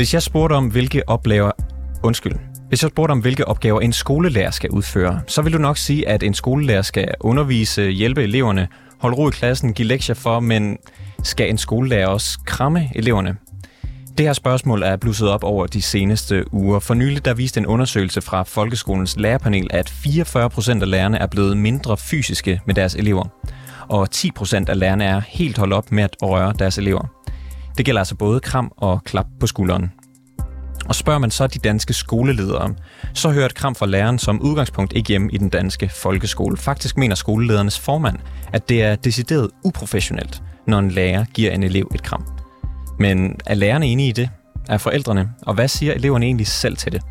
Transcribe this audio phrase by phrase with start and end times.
[0.00, 1.50] Hvis jeg spurgte om, hvilke oplever...
[2.02, 2.32] Undskyld.
[2.68, 6.08] Hvis jeg spurgte om, hvilke opgaver en skolelærer skal udføre, så vil du nok sige,
[6.08, 10.76] at en skolelærer skal undervise, hjælpe eleverne, holde ro i klassen, give lektier for, men
[11.22, 13.36] skal en skolelærer også kramme eleverne?
[14.18, 16.78] Det her spørgsmål er blusset op over de seneste uger.
[16.78, 21.26] For nylig der viste en undersøgelse fra Folkeskolens lærerpanel, at 44 procent af lærerne er
[21.26, 23.24] blevet mindre fysiske med deres elever.
[23.88, 27.19] Og 10 procent af lærerne er helt holdt op med at røre deres elever.
[27.80, 29.92] Det gælder altså både kram og klap på skulderen.
[30.86, 32.74] Og spørger man så de danske skoleledere,
[33.14, 36.56] så hører et kram fra læreren som udgangspunkt ikke hjemme i den danske folkeskole.
[36.56, 38.16] Faktisk mener skoleledernes formand,
[38.52, 42.24] at det er decideret uprofessionelt, når en lærer giver en elev et kram.
[42.98, 44.30] Men er lærerne enige i det?
[44.68, 45.30] Er forældrene?
[45.42, 47.02] Og hvad siger eleverne egentlig selv til det?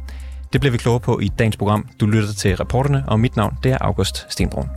[0.54, 1.88] Det bliver vi klogere på i dagens program.
[2.00, 4.70] Du lytter til reporterne, og mit navn det er August Stenbrun.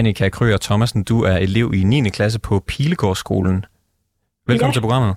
[0.00, 2.08] Annika Krøger Thomasen, du er elev i 9.
[2.18, 3.58] klasse på Pilegårdsskolen.
[4.50, 4.76] Velkommen ja.
[4.76, 5.14] til programmet.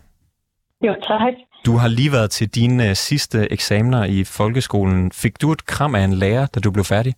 [0.88, 1.34] Jo, tak.
[1.68, 5.12] Du har lige været til dine uh, sidste eksamener i folkeskolen.
[5.24, 7.14] Fik du et kram af en lærer, da du blev færdig?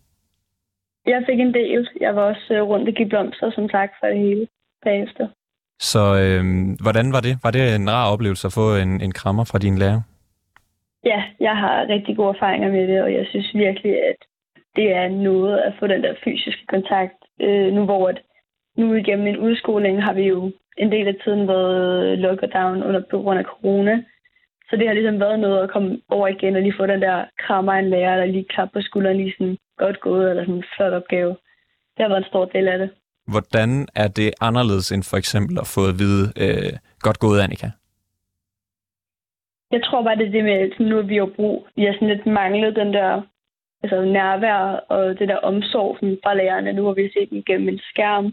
[1.13, 1.89] Jeg fik en del.
[2.05, 4.47] Jeg var også uh, rundt og give blomster, som tak for det hele
[4.83, 5.25] bagefter.
[5.91, 6.43] Så øh,
[6.83, 7.33] hvordan var det?
[7.43, 10.01] Var det en rar oplevelse at få en, en krammer fra din lærer?
[11.11, 14.19] Ja, jeg har rigtig gode erfaringer med det, og jeg synes virkelig, at
[14.75, 17.17] det er noget at få den der fysiske kontakt.
[17.41, 18.21] Øh, nu hvor at,
[18.77, 23.21] nu igennem en udskoling har vi jo en del af tiden været lockdown under, på
[23.21, 24.03] grund af corona.
[24.69, 27.25] Så det har ligesom været noget at komme over igen og lige få den der
[27.39, 30.63] krammer en lærer, eller lige klap på skulderen, lige sådan godt gået, eller sådan en
[30.75, 31.29] flot opgave.
[31.95, 32.89] Det har været en stor del af det.
[33.27, 37.67] Hvordan er det anderledes end for eksempel at få at vide, øh, godt gået, Annika?
[39.71, 41.67] Jeg tror bare, det er det med, at nu har vi jo brug.
[41.75, 43.21] Vi har sådan lidt manglet den der
[43.85, 44.59] altså nærvær
[44.95, 46.73] og det der omsorg fra lærerne.
[46.73, 48.25] Nu har vi set dem gennem en skærm.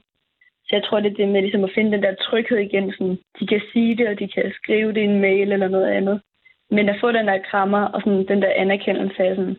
[0.66, 2.92] Så jeg tror, det er det med ligesom at finde den der tryghed igen.
[2.92, 5.88] Sådan, de kan sige det, og de kan skrive det i en mail eller noget
[5.98, 6.20] andet.
[6.70, 9.56] Men at få den der krammer og sådan, den der anerkendelse af sådan,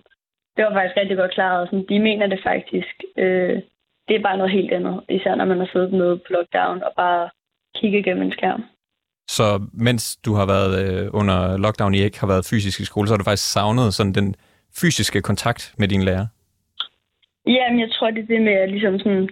[0.56, 1.68] det var faktisk rigtig godt klaret.
[1.68, 2.96] Sådan, de mener det faktisk.
[3.18, 3.56] Øh,
[4.08, 6.94] det er bare noget helt andet, især når man har siddet med på lockdown og
[6.98, 7.30] bare
[7.78, 8.64] kigget gennem en skærm.
[9.28, 13.08] Så mens du har været øh, under lockdown i ikke har været fysisk i skole,
[13.08, 14.36] så har du faktisk savnet sådan den
[14.82, 16.28] fysiske kontakt med din lærer?
[17.48, 19.30] Jamen, jeg tror, det er det med, at ligesom sådan,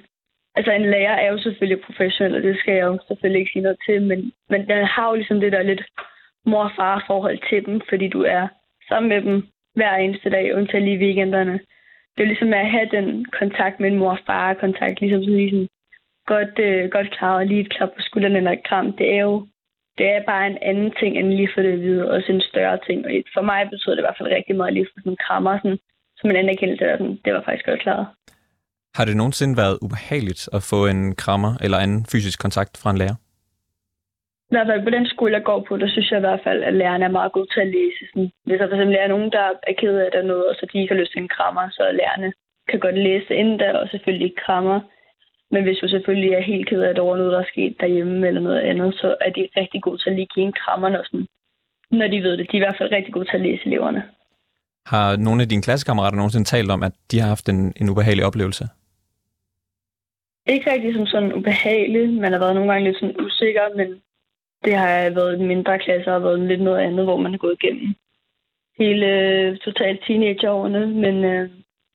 [0.55, 3.63] altså en lærer er jo selvfølgelig professionel, og det skal jeg jo selvfølgelig ikke sige
[3.63, 5.83] noget til, men, men den har jo ligesom det der lidt
[6.45, 8.47] mor-far forhold til dem, fordi du er
[8.89, 11.59] sammen med dem hver eneste dag, undtagen lige weekenderne.
[12.15, 15.67] Det er ligesom at have den kontakt med en mor-far-kontakt, ligesom sådan, ligesom
[16.25, 18.93] godt, øh, godt klaret, lige et klap på skulderen eller et kram.
[18.93, 19.47] Det er jo
[19.97, 22.79] det er bare en anden ting, end lige for det at vide, også en større
[22.87, 23.05] ting.
[23.05, 25.57] Og for mig betyder det i hvert fald rigtig meget lige for sådan en krammer,
[25.57, 25.79] sådan,
[26.17, 28.07] som en anerkendelse, og sådan, det var faktisk godt klaret.
[28.97, 32.97] Har det nogensinde været ubehageligt at få en krammer eller anden fysisk kontakt fra en
[32.97, 33.17] lærer?
[34.51, 36.63] I hvert fald på den skole, jeg går på, der synes jeg i hvert fald,
[36.63, 38.01] at lærerne er meget gode til at læse.
[38.09, 40.63] Sådan, hvis der for eksempel er nogen, der er ked af det noget, og så
[40.65, 42.29] de ikke har lyst til en krammer, så lærerne
[42.69, 44.79] kan godt læse inden der, og selvfølgelig krammer.
[45.51, 48.27] Men hvis du selvfølgelig er helt ked af det over noget, der er sket derhjemme
[48.27, 51.05] eller noget andet, så er de rigtig gode til at lige give en krammerne, og
[51.05, 51.27] sådan,
[51.91, 52.51] når de ved det.
[52.51, 54.03] De er i hvert fald rigtig gode til at læse eleverne.
[54.85, 58.25] Har nogle af dine klassekammerater nogensinde talt om, at de har haft en, en ubehagelig
[58.25, 58.65] oplevelse?
[60.47, 62.09] Ikke rigtig som sådan ubehagelig.
[62.09, 63.87] Man har været nogle gange lidt sådan usikker, men
[64.65, 67.57] det har været en mindre klasse og været lidt noget andet, hvor man har gået
[67.61, 67.95] igennem
[68.77, 70.87] hele totalt teenageårene.
[70.87, 71.49] Men øh,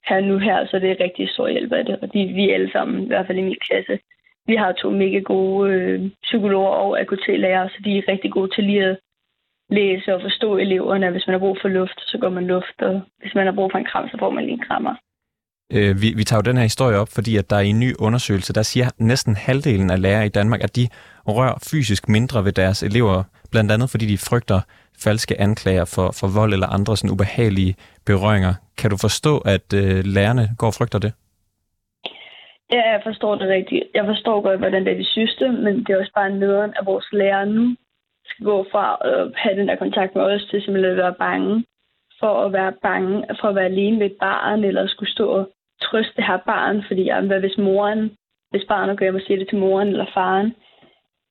[0.09, 1.97] her nu her, så det er rigtig stor hjælp af det.
[2.03, 3.99] Og de, vi alle sammen, i hvert fald i min klasse,
[4.47, 8.65] vi har to mega gode øh, psykologer og AKT-lærere, så de er rigtig gode til
[8.65, 8.99] lige at
[9.71, 11.11] læse og forstå eleverne.
[11.11, 13.71] Hvis man har brug for luft, så går man luft, og hvis man har brug
[13.73, 14.95] for en kram, så får man lige en krammer.
[15.73, 17.95] Øh, vi, vi tager jo den her historie op, fordi at der i en ny
[17.99, 20.89] undersøgelse, der siger næsten halvdelen af lærere i Danmark, at de
[21.27, 24.61] rører fysisk mindre ved deres elever, blandt andet fordi de frygter
[25.05, 27.77] falske anklager for, for vold eller andre sådan ubehagelige
[28.07, 28.55] berøringer.
[28.79, 31.13] Kan du forstå, at øh, lærerne går og frygter det?
[32.73, 33.85] Ja, jeg forstår det rigtigt.
[33.95, 36.73] Jeg forstår godt, hvordan det er, de synes det, men det er også bare nederen,
[36.79, 37.77] at vores lærer nu
[38.25, 41.65] skal gå fra at have den der kontakt med os til simpelthen at være bange
[42.21, 45.51] for at være bange for at være alene ved barn, eller skulle stå og
[45.83, 48.17] trøste det her barn, fordi jamen, hvad hvis moren,
[48.51, 50.55] hvis barnet går hjem og siger det til moren eller faren,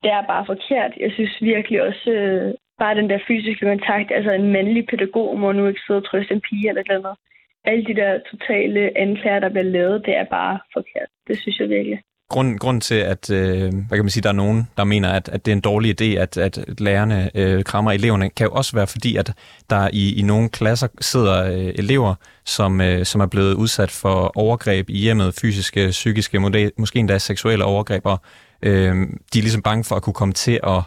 [0.03, 0.91] det er bare forkert.
[0.99, 5.51] Jeg synes virkelig også, øh, bare den der fysiske kontakt, altså en mandlig pædagog må
[5.51, 7.17] nu ikke sidde og trøste en pige eller noget.
[7.65, 11.09] Alle de der totale anklager, der bliver lavet, det er bare forkert.
[11.27, 11.99] Det synes jeg virkelig.
[12.29, 15.29] grund, grund til, at øh, hvad kan man sige, der er nogen, der mener, at,
[15.29, 18.75] at det er en dårlig idé, at, at lærerne øh, krammer eleverne, kan jo også
[18.75, 19.33] være fordi, at
[19.69, 24.31] der i, i nogle klasser sidder øh, elever, som, øh, som er blevet udsat for
[24.35, 26.39] overgreb i hjemmet, fysiske, psykiske,
[26.77, 28.17] måske endda seksuelle overgreb, og
[28.61, 28.95] øh,
[29.33, 30.81] de er ligesom bange for at kunne komme til at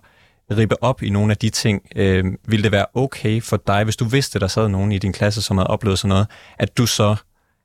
[0.50, 1.88] rippe op i nogle af de ting.
[1.96, 5.12] Øh, ville det være okay for dig, hvis du vidste, der sad nogen i din
[5.12, 6.26] klasse, som havde oplevet sådan noget,
[6.58, 7.16] at du så,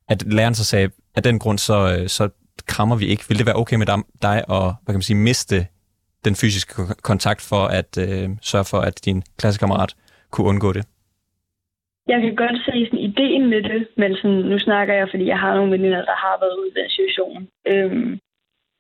[0.10, 2.30] at læreren så sagde, af den grund, så, øh, så
[2.68, 3.24] krammer vi ikke.
[3.30, 3.86] Vil det være okay med
[4.22, 5.68] dig at hvad kan man sige, miste
[6.26, 9.96] den fysiske kontakt for at øh, sørge for, at din klassekammerat
[10.32, 10.86] kunne undgå det?
[12.08, 15.40] Jeg kan godt se sådan ideen med det, men sådan, nu snakker jeg, fordi jeg
[15.40, 17.40] har nogle veninder, der har været ude i den situation.
[17.72, 18.20] Øhm,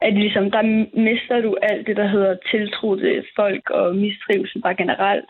[0.08, 0.64] at ligesom, der
[1.10, 5.30] mister du alt det, der hedder tiltro til folk og mistrivsel bare generelt.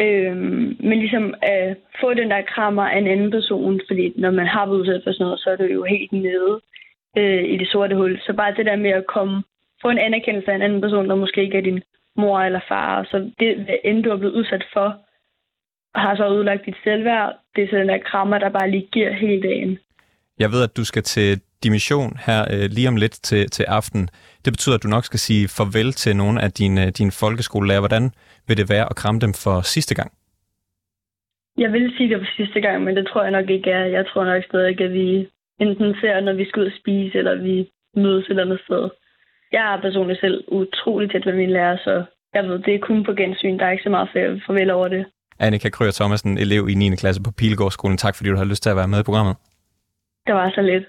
[0.00, 4.46] Øhm, men ligesom at få den der krammer af en anden person, fordi når man
[4.46, 6.60] har været udsat for sådan noget, så er du jo helt nede
[7.18, 8.20] øh, i det sorte hul.
[8.20, 9.42] Så bare det der med at komme,
[9.82, 11.82] få en anerkendelse af en anden person, der måske ikke er din
[12.16, 14.88] mor eller far, så det, end du er blevet udsat for,
[15.94, 17.36] har så udlagt dit selvværd.
[17.56, 19.78] Det er sådan den der krammer, der bare lige giver hele dagen.
[20.38, 24.08] Jeg ved, at du skal til dimission her øh, lige om lidt til, til aften.
[24.44, 27.80] Det betyder, at du nok skal sige farvel til nogle af dine, dine folkeskolelærer.
[27.80, 28.10] Hvordan
[28.46, 30.10] vil det være at kramme dem for sidste gang?
[31.58, 33.84] Jeg vil sige det for sidste gang, men det tror jeg nok ikke er.
[33.84, 35.28] Jeg tror nok stadig, at vi
[35.60, 37.56] enten ser, når vi skal ud og spise, eller vi
[37.96, 38.88] mødes et eller andet sted.
[39.52, 42.04] Jeg er personligt selv utrolig tæt med min lærer, så
[42.34, 43.58] jeg ved, det er kun på gensyn.
[43.58, 44.08] Der er ikke så meget
[44.46, 45.06] farvel over det.
[45.40, 46.96] Annika Krøger Thomasen, elev i 9.
[46.96, 47.98] klasse på Pilgårdsskolen.
[47.98, 49.36] Tak fordi du har lyst til at være med i programmet.
[50.28, 50.84] Det var så lidt.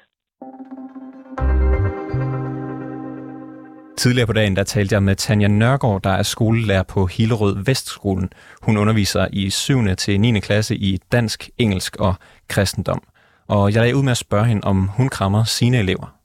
[3.97, 8.29] Tidligere på dagen, der talte jeg med Tanja Nørgaard, der er skolelærer på Hillerød Vestskolen.
[8.61, 9.95] Hun underviser i 7.
[9.95, 10.39] til 9.
[10.39, 12.15] klasse i dansk, engelsk og
[12.47, 13.03] kristendom.
[13.47, 16.19] Og jeg er ud med at spørge hende, om hun krammer sine elever.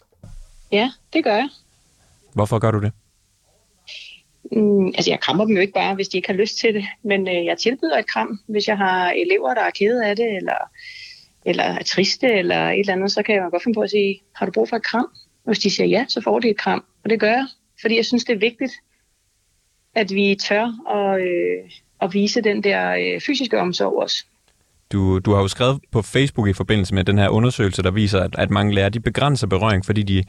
[0.73, 1.49] Ja, det gør jeg.
[2.33, 2.93] Hvorfor gør du det?
[4.53, 6.85] Mm, altså, jeg krammer dem jo ikke bare, hvis de ikke har lyst til det,
[7.03, 10.37] men øh, jeg tilbyder et kram, hvis jeg har elever, der er kede af det,
[10.37, 10.59] eller,
[11.45, 14.21] eller er triste, eller et eller andet, så kan jeg godt finde på at sige,
[14.35, 15.07] har du brug for et kram?
[15.45, 17.47] Og hvis de siger ja, så får de et kram, og det gør jeg,
[17.81, 18.73] fordi jeg synes, det er vigtigt,
[19.95, 21.71] at vi tør at, øh,
[22.03, 24.25] at vise den der øh, fysiske omsorg også.
[24.93, 28.21] Du, du har jo skrevet på Facebook i forbindelse med den her undersøgelse, der viser,
[28.21, 30.23] at, at mange lærere de begrænser berøring, fordi de er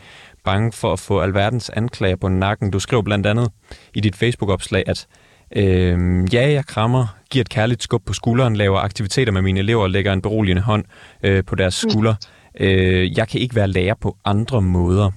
[0.44, 2.71] bange for at få alverdens anklager på nakken.
[2.71, 3.51] Du skrev blandt andet
[3.94, 5.07] i dit Facebook-opslag, at
[5.56, 9.83] øh, ja, jeg krammer, giver et kærligt skub på skulderen, laver aktiviteter med mine elever
[9.83, 10.86] og lægger en beroligende hånd
[11.24, 11.89] øh, på deres mm.
[11.89, 12.15] skulder.
[12.59, 15.12] Øh, jeg kan ikke være lærer på andre måder.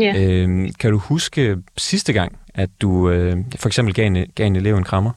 [0.00, 0.48] Yeah.
[0.48, 4.56] Øh, kan du huske sidste gang, at du øh, for eksempel gav en, gav en
[4.56, 5.10] elev en krammer?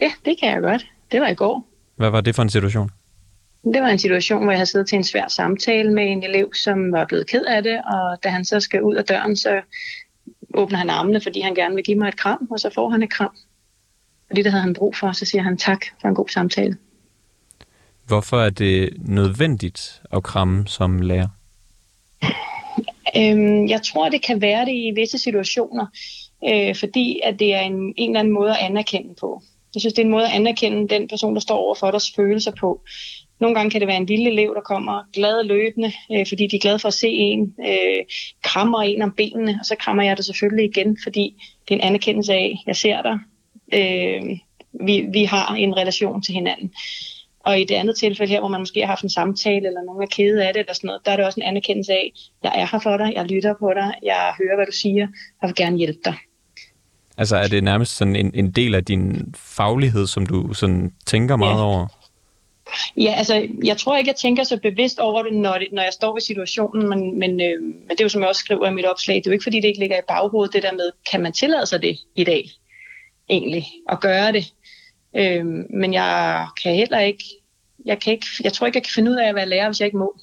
[0.00, 0.86] Ja, det kan jeg godt.
[1.12, 1.66] Det var i går.
[1.96, 2.90] Hvad var det for en situation?
[3.64, 6.54] Det var en situation, hvor jeg havde siddet til en svær samtale med en elev,
[6.54, 9.60] som var blevet ked af det, og da han så skal ud af døren, så
[10.54, 13.02] åbner han armene, fordi han gerne vil give mig et kram, og så får han
[13.02, 13.36] et kram.
[14.30, 16.76] Og det, der havde han brug for, så siger han tak for en god samtale.
[18.06, 21.28] Hvorfor er det nødvendigt at kramme som lærer?
[23.16, 25.86] Øhm, jeg tror, det kan være det i visse situationer,
[26.48, 29.42] øh, fordi at det er en, en eller anden måde at anerkende på.
[29.74, 32.12] Jeg synes, det er en måde at anerkende den person, der står over for deres
[32.16, 32.80] følelser på.
[33.40, 36.56] Nogle gange kan det være en lille elev, der kommer glad løbende, øh, fordi de
[36.56, 38.04] er glade for at se en, øh,
[38.42, 41.86] krammer en om benene, og så krammer jeg det selvfølgelig igen, fordi det er en
[41.88, 43.18] anerkendelse af, jeg ser dig.
[43.72, 44.38] Øh,
[44.86, 46.72] vi, vi har en relation til hinanden.
[47.40, 50.02] Og i det andet tilfælde her, hvor man måske har haft en samtale, eller nogen
[50.02, 52.12] er kede af det, eller sådan noget, der er det også en anerkendelse af,
[52.42, 55.06] jeg er her for dig, jeg lytter på dig, jeg hører, hvad du siger,
[55.42, 56.14] jeg vil gerne hjælpe dig.
[57.16, 61.36] Altså er det nærmest sådan en, en del af din faglighed, som du sådan tænker
[61.36, 61.64] meget ja.
[61.64, 61.86] over?
[62.96, 65.92] Ja, altså jeg tror ikke, jeg tænker så bevidst over det, når, det, når jeg
[65.92, 68.74] står ved situationen, men, men, øh, men det er jo som jeg også skriver i
[68.74, 70.90] mit opslag, det er jo ikke fordi, det ikke ligger i baghovedet, det der med,
[71.10, 72.50] kan man tillade sig det i dag
[73.28, 74.52] egentlig, at gøre det?
[75.16, 77.24] Øh, men jeg kan heller ikke,
[77.84, 79.80] jeg, kan ikke, jeg tror ikke, jeg kan finde ud af at være lærer, hvis
[79.80, 80.16] jeg ikke må.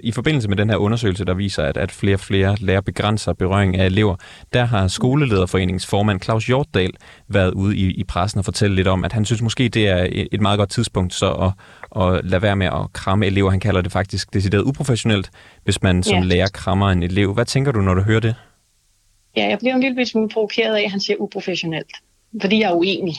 [0.00, 3.32] I forbindelse med den her undersøgelse, der viser, at, at flere og flere lærer begrænser
[3.32, 4.16] berøring af elever,
[4.52, 6.90] der har skolelederforeningens formand Claus Hjortdal
[7.28, 10.26] været ude i, i pressen og fortælle lidt om, at han synes måske, det er
[10.32, 11.52] et meget godt tidspunkt så at,
[12.02, 13.50] at lade være med at kramme elever.
[13.50, 15.30] Han kalder det faktisk decideret uprofessionelt,
[15.64, 16.22] hvis man som ja.
[16.22, 17.34] lærer krammer en elev.
[17.34, 18.34] Hvad tænker du, når du hører det?
[19.36, 21.90] Ja, jeg bliver en lille smule provokeret af, at han siger uprofessionelt,
[22.40, 23.14] fordi jeg er uenig.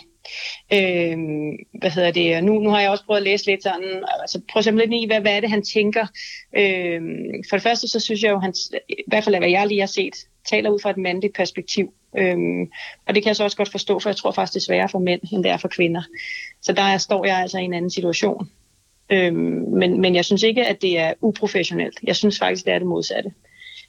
[0.74, 1.18] Øh,
[1.80, 2.44] hvad hedder det?
[2.44, 5.06] Nu, nu har jeg også prøvet at læse lidt sådan, altså prøv at lidt i,
[5.08, 6.08] hvad, hvad er det, han tænker.
[6.58, 7.02] Øh,
[7.50, 8.54] for det første, så synes jeg jo, han,
[8.90, 10.16] i hvert fald af hvad jeg lige har set,
[10.50, 11.94] taler ud fra et mandligt perspektiv.
[12.18, 12.62] Øhm,
[13.08, 14.90] og det kan jeg så også godt forstå, for jeg tror faktisk, det er sværere
[14.90, 16.02] for mænd, end det er for kvinder.
[16.62, 18.50] Så der står jeg altså i en anden situation.
[19.10, 22.00] Øhm, men, men jeg synes ikke, at det er uprofessionelt.
[22.04, 23.32] Jeg synes faktisk, det er det modsatte.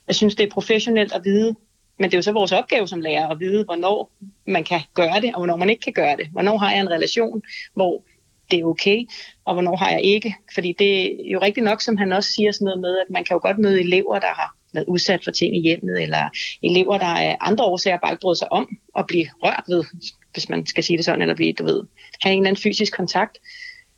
[0.07, 1.55] Jeg synes, det er professionelt at vide,
[2.01, 4.13] men det er jo så vores opgave som lærer at vide, hvornår
[4.47, 6.27] man kan gøre det, og hvornår man ikke kan gøre det.
[6.33, 7.43] Hvornår har jeg en relation,
[7.75, 8.05] hvor
[8.51, 9.05] det er okay,
[9.45, 10.35] og hvornår har jeg ikke.
[10.55, 13.25] Fordi det er jo rigtigt nok, som han også siger sådan noget med, at man
[13.25, 16.29] kan jo godt møde elever, der har været udsat for ting i hjemmet, eller
[16.63, 19.85] elever, der er andre årsager bare ikke sig om at blive rørt ved,
[20.33, 21.83] hvis man skal sige det sådan, eller blive, du ved,
[22.23, 23.39] have en eller anden fysisk kontakt.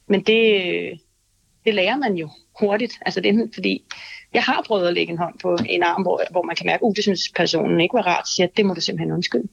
[0.09, 0.99] Men det, øh,
[1.65, 2.31] det lærer man jo
[2.61, 2.93] hurtigt.
[3.07, 3.85] Altså det er, fordi
[4.35, 6.83] jeg har prøvet at lægge en hånd på en arm, hvor, hvor man kan mærke,
[6.85, 9.49] at uh, det synes personen ikke var rart, så det må du simpelthen undskylde.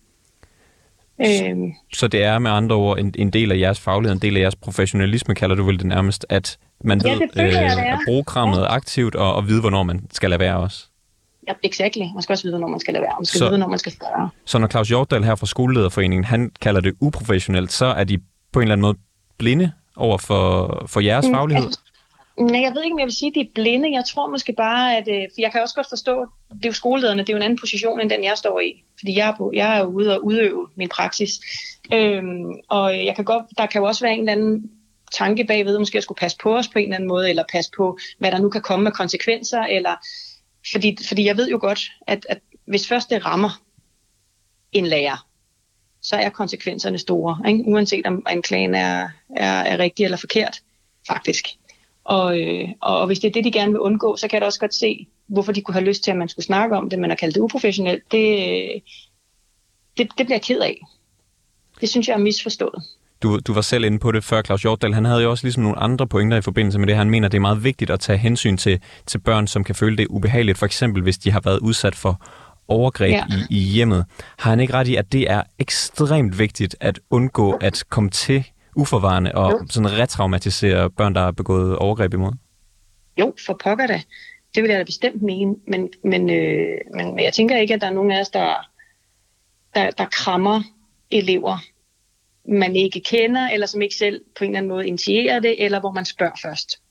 [1.26, 1.74] Så, øhm.
[1.94, 4.42] så det er med andre ord en, en del af jeres faglighed, en del af
[4.42, 8.58] jeres professionalisme, kalder du vel det nærmest, at man ja, ved øh, at bruge krammet
[8.58, 8.74] ja.
[8.74, 10.86] aktivt og, og vide, hvornår man skal lade være også.
[11.48, 12.02] Ja, exactly.
[12.14, 13.14] Man skal også vide, hvornår man skal lade være.
[13.20, 14.30] Man skal så, vide, hvornår man skal spørge.
[14.46, 18.18] Så når Claus Hjortdal her fra Skolelederforeningen, han kalder det uprofessionelt, så er de
[18.54, 18.98] på en eller anden måde
[19.38, 21.66] blinde over for, for jeres mm, faglighed?
[21.66, 21.82] Altså,
[22.40, 23.92] Nej, jeg ved ikke, om jeg vil sige, at de er blinde.
[23.94, 25.08] Jeg tror måske bare, at...
[25.08, 27.44] Øh, for jeg kan også godt forstå, det er jo skolelederne, det er jo en
[27.44, 28.84] anden position, end den jeg står i.
[29.00, 31.40] Fordi jeg er, på, jeg er jo ude og udøve min praksis.
[31.94, 34.72] Øhm, og jeg kan godt, der kan jo også være en eller anden
[35.12, 37.72] tanke bagved, måske at skulle passe på os på en eller anden måde, eller passe
[37.78, 39.96] på, hvad der nu kan komme med konsekvenser, eller...
[40.72, 43.62] Fordi, fordi jeg ved jo godt, at, at hvis først det rammer
[44.72, 45.28] en lærer,
[46.02, 47.64] så er konsekvenserne store, ikke?
[47.68, 50.62] uanset om anklagen er, er, er rigtig eller forkert,
[51.08, 51.48] faktisk.
[52.10, 54.46] Og, øh, og hvis det er det, de gerne vil undgå, så kan jeg da
[54.46, 57.00] også godt se, hvorfor de kunne have lyst til, at man skulle snakke om det,
[57.00, 58.84] men at kalde det uprofessionelt, det,
[59.98, 60.82] det, det bliver jeg ked af.
[61.82, 62.84] Det synes jeg er misforstået.
[63.24, 64.94] Du, du var selv inde på det før, Claus Hjortdal.
[64.94, 66.96] Han havde jo også ligesom nogle andre pointer i forbindelse med det.
[66.96, 69.98] Han mener, det er meget vigtigt at tage hensyn til, til børn, som kan føle
[69.98, 70.58] det ubehageligt.
[70.58, 72.22] For eksempel, hvis de har været udsat for
[72.68, 73.26] overgreb ja.
[73.30, 74.06] i, i hjemmet.
[74.40, 78.46] Har han ikke ret i, at det er ekstremt vigtigt at undgå at komme til
[78.80, 79.66] uforvarende og jo.
[79.70, 82.32] sådan retraumatisere børn, der har begået overgreb imod?
[83.20, 84.02] Jo, for pokker da.
[84.56, 87.88] Det vil jeg da bestemt mene, men, men, øh, men jeg tænker ikke, at der
[87.88, 88.56] er nogen af os, der,
[89.76, 90.62] der, der krammer
[91.12, 91.58] elever,
[92.46, 95.80] man ikke kender, eller som ikke selv på en eller anden måde initierer det, eller
[95.80, 96.82] hvor man spørger først.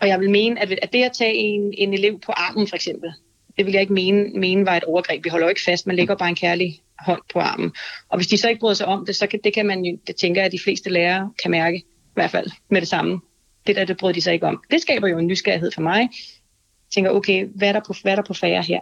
[0.00, 2.76] Og jeg vil mene, at, at det at tage en, en elev på armen for
[2.76, 3.12] eksempel,
[3.58, 5.24] det vil jeg ikke mene, mene var et overgreb.
[5.24, 7.72] Vi holder jo ikke fast, man lægger bare en kærlig hånd på armen.
[8.08, 9.98] Og hvis de så ikke bryder sig om det, så kan, det kan man jo,
[10.06, 13.20] det tænker jeg, at de fleste lærere kan mærke, i hvert fald med det samme.
[13.66, 14.62] Det der, det bryder de sig ikke om.
[14.70, 15.98] Det skaber jo en nysgerrighed for mig.
[15.98, 18.80] Jeg tænker, okay, hvad er der på, hvad er der på færre her?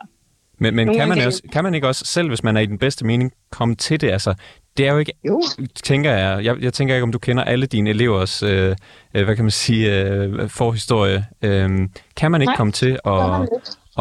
[0.59, 2.79] Men, men kan, man også, kan man ikke også, selv hvis man er i den
[2.79, 4.11] bedste mening, komme til det?
[4.11, 4.35] Altså,
[4.77, 5.43] det er jo ikke, jo.
[5.83, 8.77] tænker jeg, jeg, jeg tænker ikke, om du kender alle dine elevers, øh,
[9.15, 11.25] øh hvad kan man sige, øh, forhistorie.
[11.43, 13.49] Øh, kan man ikke Nej, komme til at,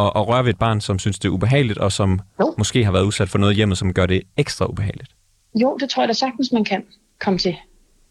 [0.05, 2.55] at, at røre ved et barn, som synes, det er ubehageligt, og som jo.
[2.57, 5.11] måske har været udsat for noget hjemme, som gør det ekstra ubehageligt?
[5.61, 6.85] Jo, det tror jeg da sagtens, man kan
[7.19, 7.55] komme til.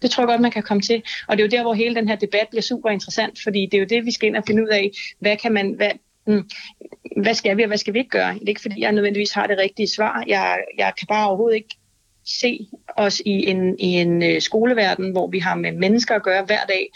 [0.03, 1.03] Det tror jeg godt, man kan komme til.
[1.29, 3.75] Og det er jo der, hvor hele den her debat bliver super interessant, fordi det
[3.75, 4.91] er jo det, vi skal ind og finde ud af,
[5.21, 5.91] hvad kan man, hvad,
[6.27, 6.51] mm,
[7.23, 8.35] hvad skal vi, og hvad skal vi ikke gøre?
[8.35, 10.25] Det er ikke, fordi jeg nødvendigvis har det rigtige svar.
[10.27, 11.77] Jeg, jeg kan bare overhovedet ikke
[12.25, 16.45] se os i en, i en øh, skoleverden, hvor vi har med mennesker at gøre
[16.45, 16.91] hver dag,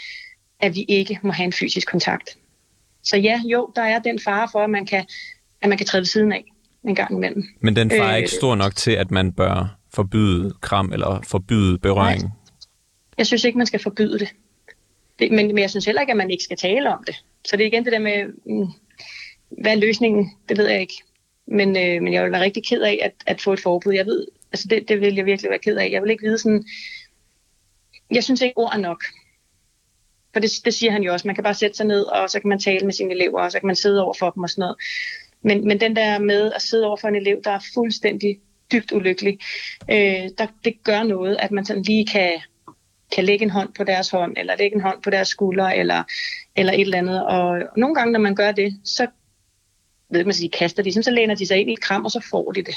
[0.61, 2.37] at vi ikke må have en fysisk kontakt.
[3.03, 5.05] Så ja, jo, der er den fare for, at man kan,
[5.61, 6.45] at man kan træde ved siden af
[6.85, 7.45] en gang imellem.
[7.61, 11.21] Men den fare er ikke øh, stor nok til, at man bør forbyde kram eller
[11.29, 12.23] forbyde berøring?
[12.23, 12.31] Nej.
[13.19, 14.29] Jeg synes ikke, man skal forbyde det.
[15.19, 17.15] det men, men jeg synes heller ikke, at man ikke skal tale om det.
[17.45, 18.67] Så det er igen det der med, mm,
[19.63, 20.33] hvad er løsningen?
[20.49, 21.03] Det ved jeg ikke.
[21.47, 23.93] Men, øh, men jeg vil være rigtig ked af at, at få et forbud.
[23.93, 25.91] Jeg ved, altså det, det vil jeg virkelig være ked af.
[25.91, 26.65] Jeg vil ikke vide sådan...
[28.11, 29.05] Jeg synes ikke, ord er nok.
[30.33, 31.29] For det, det siger han jo også.
[31.29, 33.53] Man kan bare sætte sig ned, og så kan man tale med sine elever, og
[33.53, 34.77] så kan man sidde over for dem og sådan noget.
[35.43, 38.41] Men, men den der med at sidde over for en elev, der er fuldstændig
[38.73, 39.39] dybt ulykkelig,
[39.91, 42.31] øh, der, det gør noget, at man sådan lige kan,
[43.13, 46.03] kan lægge en hånd på deres hånd, eller lægge en hånd på deres skulder, eller,
[46.57, 47.27] eller et eller andet.
[47.27, 49.07] Og nogle gange, når man gør det, så
[50.11, 52.21] ved man sige, kaster de, så læner de sig ind i et kram, og så
[52.31, 52.75] får de det.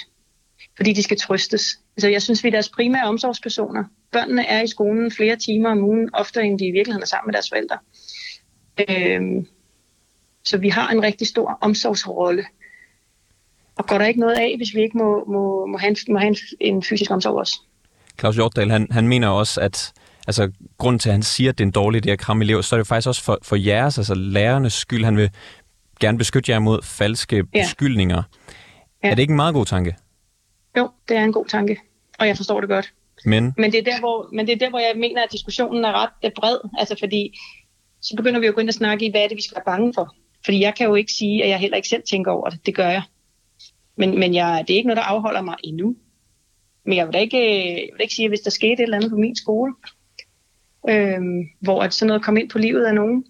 [0.76, 1.80] Fordi de skal trøstes.
[1.98, 3.84] Altså, jeg synes, vi er deres primære omsorgspersoner.
[4.16, 7.28] Børnene er i skolen flere timer om ugen, ofte end de i virkeligheden er sammen
[7.28, 7.78] med deres forældre.
[8.90, 9.48] Øhm,
[10.44, 12.46] så vi har en rigtig stor omsorgsrolle.
[13.76, 16.20] Og går der ikke noget af, hvis vi ikke må, må, må have, en, må
[16.20, 17.62] have en, en fysisk omsorg også?
[18.20, 19.94] Claus Hjortdal, han, han mener også, at
[20.28, 22.62] altså, grunden til, at han siger, at det er en dårlig idé at kramme elever,
[22.62, 25.06] så er det faktisk også for, for jeres, altså lærernes skyld.
[25.06, 25.30] Han vil
[26.00, 27.62] gerne beskytte jer mod falske ja.
[27.62, 28.24] beskyldninger.
[29.04, 29.10] Ja.
[29.10, 29.96] Er det ikke en meget god tanke?
[30.78, 31.78] Jo, det er en god tanke,
[32.20, 32.94] og jeg forstår det godt.
[33.26, 33.54] Men?
[33.58, 35.92] Men, det er der, hvor, men det er der, hvor jeg mener, at diskussionen er
[35.92, 36.58] ret er bred.
[36.78, 37.40] Altså fordi,
[38.02, 39.56] så begynder vi jo at gå ind og snakke i, hvad er det, vi skal
[39.56, 40.16] være bange for.
[40.46, 42.66] Fordi jeg kan jo ikke sige, at jeg heller ikke selv tænker over det.
[42.66, 43.04] Det gør jeg.
[43.98, 45.96] Men, men jeg, det er ikke noget, der afholder mig endnu.
[46.86, 48.98] Men jeg vil da ikke, jeg vil ikke sige, at hvis der skete et eller
[48.98, 49.74] andet på min skole,
[50.90, 51.22] øh,
[51.60, 53.26] hvor at sådan noget kom ind på livet af nogen,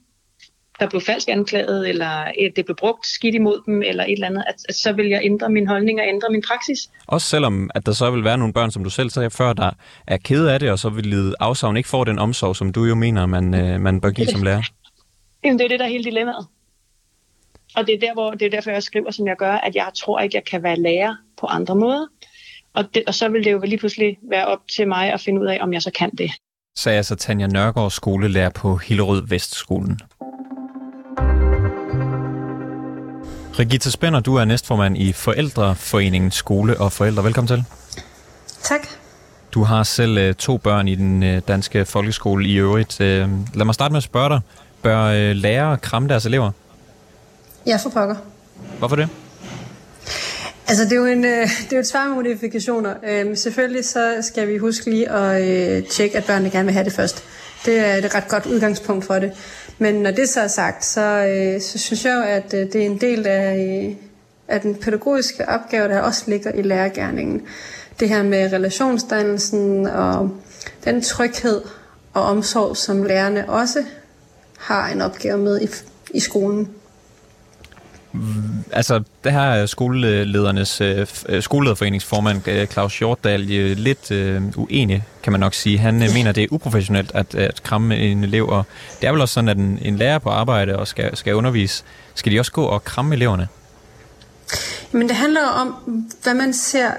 [0.79, 4.43] der blev falsk anklaget, eller det blev brugt skidt imod dem, eller et eller andet,
[4.47, 6.79] at, at så vil jeg ændre min holdning og ændre min praksis.
[7.07, 9.71] Også selvom, at der så vil være nogle børn, som du selv sagde før, der
[10.07, 12.85] er kede af det, og så vil lide afsavn, ikke får den omsorg, som du
[12.85, 14.63] jo mener, man, øh, man bør give som lærer.
[15.43, 16.47] Jamen, det er det, der er hele dilemmaet.
[17.75, 19.89] Og det er, der, hvor, det er derfor, jeg skriver, som jeg gør, at jeg
[19.95, 22.07] tror ikke, jeg kan være lærer på andre måder.
[22.73, 25.41] Og, det, og så vil det jo lige pludselig være op til mig at finde
[25.41, 26.31] ud af, om jeg så kan det.
[26.77, 29.99] Sagde altså Tanja Nørgaard, skolelærer på Hillerød Vestskolen.
[33.59, 37.23] Regita Spænder, du er næstformand i Forældreforeningen Skole og Forældre.
[37.23, 37.63] Velkommen til.
[38.63, 38.87] Tak.
[39.53, 43.01] Du har selv øh, to børn i den øh, danske folkeskole i øvrigt.
[43.01, 44.39] Øh, lad mig starte med at spørge dig.
[44.81, 46.51] Bør lærere kramme deres elever?
[47.67, 48.15] Ja, for pokker.
[48.79, 49.09] Hvorfor det?
[50.67, 52.93] Altså, det er jo, en, det er jo et svar med modifikationer.
[53.07, 55.41] Øhm, selvfølgelig så skal vi huske lige at
[55.77, 57.23] øh, tjekke, at børnene gerne vil have det først.
[57.65, 59.31] Det er et ret godt udgangspunkt for det.
[59.77, 62.75] Men når det så er sagt, så, øh, så synes jeg jo, at øh, det
[62.75, 63.95] er en del af, øh,
[64.47, 67.41] af den pædagogiske opgave, der også ligger i lærergærningen.
[67.99, 70.29] Det her med relationsdannelsen og
[70.83, 71.61] den tryghed
[72.13, 73.83] og omsorg, som lærerne også
[74.57, 75.67] har en opgave med i,
[76.13, 76.69] i skolen.
[78.71, 85.39] Altså, det her skoleledernes, øh, øh, skolelederforeningsformand øh, Claus Hjortdal lidt øh, uenig, kan man
[85.39, 85.77] nok sige.
[85.77, 88.65] Han øh, mener, det er uprofessionelt at, at kramme en elev, og
[89.01, 91.83] det er vel også sådan, at en, en lærer på arbejde og skal, skal undervise,
[92.15, 93.47] skal de også gå og kramme eleverne?
[94.91, 95.75] Men det handler om,
[96.23, 96.91] hvad man ser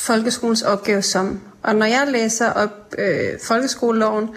[0.00, 1.40] folkeskolens opgave som.
[1.62, 4.36] Og når jeg læser op øh, folkeskoleloven, øh,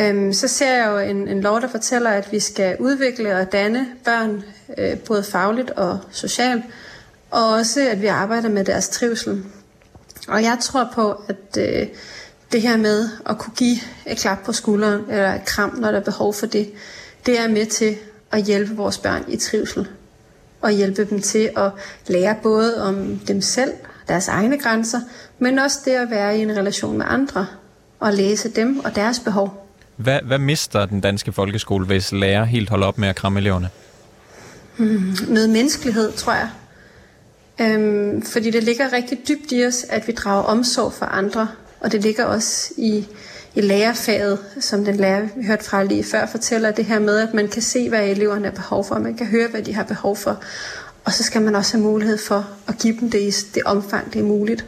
[0.00, 3.52] Øhm, så ser jeg jo en, en lov, der fortæller, at vi skal udvikle og
[3.52, 4.42] danne børn
[4.78, 6.64] øh, både fagligt og socialt,
[7.30, 9.44] og også at vi arbejder med deres trivsel.
[10.28, 11.86] Og jeg tror på, at øh,
[12.52, 13.76] det her med at kunne give
[14.06, 16.72] et klap på skulderen eller et kram, når der er behov for det,
[17.26, 17.96] det er med til
[18.32, 19.88] at hjælpe vores børn i trivsel.
[20.60, 21.70] Og hjælpe dem til at
[22.06, 23.72] lære både om dem selv,
[24.08, 25.00] deres egne grænser,
[25.38, 27.46] men også det at være i en relation med andre
[28.00, 29.59] og læse dem og deres behov.
[30.02, 33.68] Hvad, hvad mister den danske folkeskole, hvis lærer helt holder op med at kramme eleverne?
[34.76, 36.50] Hmm, med menneskelighed, tror jeg.
[37.60, 41.48] Øhm, fordi det ligger rigtig dybt i os, at vi drager omsorg for andre.
[41.80, 43.06] Og det ligger også i,
[43.54, 47.34] i lærerfaget, som den lærer, vi hørte fra lige før, fortæller det her med, at
[47.34, 49.84] man kan se, hvad eleverne har behov for, og man kan høre, hvad de har
[49.84, 50.42] behov for.
[51.04, 54.12] Og så skal man også have mulighed for at give dem det i det omfang,
[54.12, 54.64] det er muligt.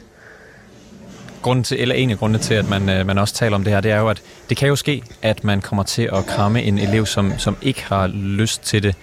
[1.43, 3.73] Grunden til, eller en af grundene til, at man, øh, man også taler om det
[3.73, 6.63] her, det er jo, at det kan jo ske, at man kommer til at kramme
[6.63, 8.95] en elev, som, som ikke har lyst til det.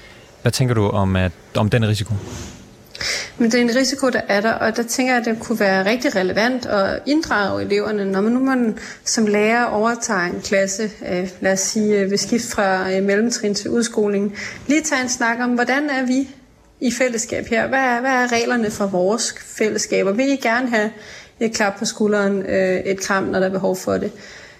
[0.41, 2.13] Hvad tænker du om, at, om den risiko?
[3.38, 5.60] Men det er en risiko, der er der, og der tænker jeg, at det kunne
[5.60, 10.91] være rigtig relevant at inddrage eleverne, når man nu man som lærer overtager en klasse,
[11.12, 15.10] øh, lad os sige øh, ved skift fra øh, mellemtrin til udskoling, lige tage en
[15.10, 16.28] snak om, hvordan er vi
[16.82, 17.67] i fællesskab her?
[17.67, 20.12] Hvad er, hvad er reglerne for vores fællesskaber?
[20.12, 20.91] Vil I gerne have
[21.39, 24.12] et klap på skulderen, øh, et kram, når der er behov for det?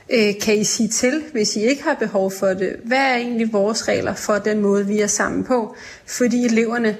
[0.10, 2.76] Øh, kan I sige til, hvis I ikke har behov for det?
[2.86, 5.76] Hvad er egentlig vores regler for den måde, vi er sammen på?
[6.06, 6.98] Fordi eleverne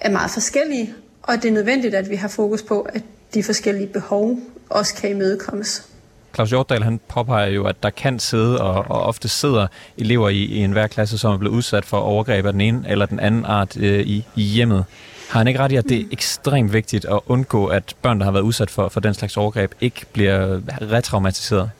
[0.00, 3.02] er meget forskellige, og det er nødvendigt, at vi har fokus på, at
[3.34, 4.38] de forskellige behov
[4.70, 5.88] også kan imødekommes.
[6.34, 9.66] Claus Hjortdal han påpeger jo, at der kan sidde, og, og ofte sidder
[9.98, 13.06] elever i, i enhver klasse, som er blevet udsat for overgreb af den ene eller
[13.06, 14.84] den anden art øh, i, i hjemmet.
[15.32, 18.24] Har han ikke ret i, at det er ekstremt vigtigt at undgå, at børn, der
[18.24, 21.70] har været udsat for, for den slags overgreb, ikke bliver retraumatiseret?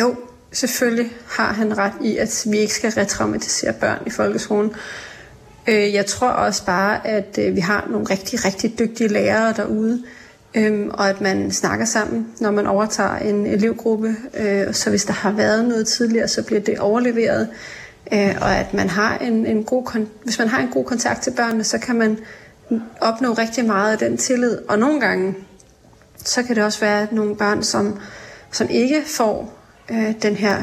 [0.00, 0.16] Jo,
[0.52, 4.72] selvfølgelig har han ret i, at vi ikke skal retraumatisere børn i folkeskolen.
[5.68, 10.02] Øh, jeg tror også bare, at øh, vi har nogle rigtig, rigtig dygtige lærere derude,
[10.54, 14.16] øhm, og at man snakker sammen, når man overtager en elevgruppe.
[14.34, 17.48] Øh, så hvis der har været noget tidligere, så bliver det overleveret.
[18.12, 21.30] Øh, og at man har en, en god, hvis man har en god kontakt til
[21.30, 22.18] børnene, så kan man
[23.00, 24.58] opnå rigtig meget af den tillid.
[24.68, 25.34] Og nogle gange,
[26.24, 28.00] så kan det også være nogle børn, som,
[28.52, 29.58] som ikke får
[29.90, 30.62] øh, den her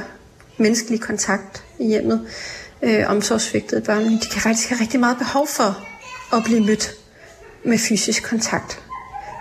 [0.57, 2.27] menneskelige kontakt i hjemmet,
[2.81, 5.87] øh, omsorgsvigtede børn, de kan faktisk have rigtig meget behov for
[6.35, 6.91] at blive mødt
[7.63, 8.79] med fysisk kontakt.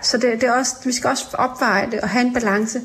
[0.03, 2.81] Så det, det er også, vi skal også opveje det og have en balance,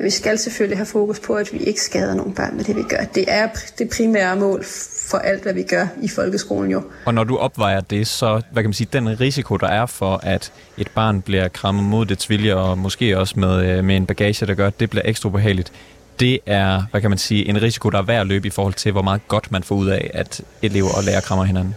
[0.00, 2.76] men vi skal selvfølgelig have fokus på, at vi ikke skader nogen børn med det,
[2.76, 3.04] vi gør.
[3.14, 4.64] Det er det primære mål
[5.10, 6.82] for alt, hvad vi gør i folkeskolen jo.
[7.04, 10.20] Og når du opvejer det, så hvad kan man sige, den risiko, der er for,
[10.22, 14.06] at et barn bliver krammet mod det vilje, og måske også med, øh, med en
[14.06, 15.72] bagage, der gør, at det bliver ekstra behageligt,
[16.20, 18.74] det er, hvad kan man sige, en risiko, der er værd at løbe i forhold
[18.74, 21.74] til, hvor meget godt man får ud af, at elever og lærere krammer hinanden?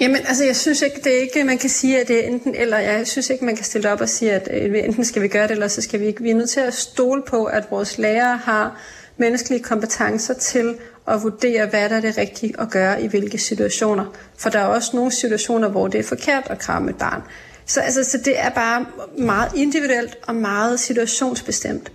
[0.00, 2.54] Jamen, altså, jeg synes ikke, det er ikke, man kan sige, at det er enten
[2.54, 2.78] eller.
[2.78, 5.42] Jeg synes ikke, man kan stille op og sige, at øh, enten skal vi gøre
[5.42, 6.22] det, eller så skal vi ikke.
[6.22, 8.80] Vi er nødt til at stole på, at vores lærere har
[9.16, 10.74] menneskelige kompetencer til
[11.08, 14.04] at vurdere, hvad der er det rigtige at gøre i hvilke situationer.
[14.36, 17.22] For der er også nogle situationer, hvor det er forkert at kramme et barn.
[17.66, 18.86] Så, altså, så det er bare
[19.18, 21.92] meget individuelt og meget situationsbestemt.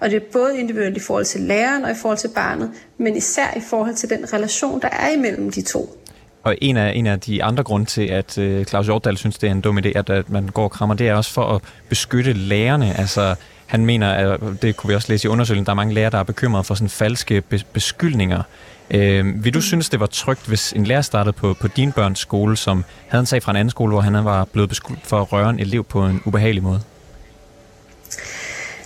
[0.00, 3.16] Og det er både individuelt i forhold til læreren og i forhold til barnet, men
[3.16, 6.01] især i forhold til den relation, der er imellem de to.
[6.42, 9.46] Og en af, en af de andre grunde til, at øh, Claus Hjortdal synes, det
[9.46, 11.62] er en dum idé, at, at man går og krammer, det er også for at
[11.88, 12.98] beskytte lærerne.
[12.98, 13.34] Altså,
[13.66, 16.18] han mener, at det kunne vi også læse i undersøgelsen, der er mange lærere, der
[16.18, 18.42] er bekymrede for sådan falske beskyldninger.
[18.90, 22.18] Øh, vil du synes, det var trygt, hvis en lærer startede på, på din børns
[22.18, 25.20] skole, som havde en sag fra en anden skole, hvor han var blevet beskyldt for
[25.20, 26.80] at røre en elev på en ubehagelig måde?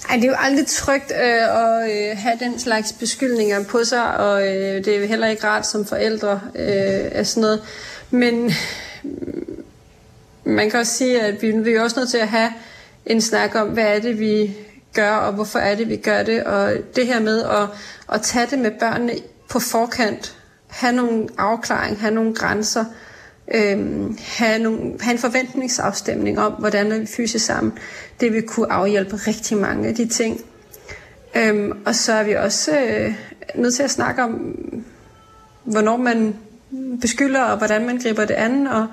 [0.09, 4.17] Ej, det er jo aldrig trygt øh, at øh, have den slags beskyldninger på sig,
[4.17, 7.63] og øh, det er jo heller ikke rart som forældre øh, af sådan noget.
[8.11, 8.53] Men
[10.45, 12.53] man kan også sige, at vi, vi er også nødt til at have
[13.07, 14.57] en snak om, hvad er det, vi
[14.95, 16.45] gør, og hvorfor er det, vi gør det.
[16.45, 17.69] Og det her med at,
[18.13, 19.13] at tage det med børnene
[19.49, 20.37] på forkant,
[20.69, 22.85] have nogle afklaring, have nogle grænser,
[23.55, 27.73] øhm, have, nogle, have en forventningsafstemning om, hvordan vi fysisk sammen.
[28.21, 30.41] Det vil kunne afhjælpe rigtig mange af de ting.
[31.37, 33.15] Øhm, og så er vi også øh,
[33.55, 34.57] nødt til at snakke om,
[35.65, 36.37] hvornår man
[37.01, 38.87] beskylder, og hvordan man griber det an, og,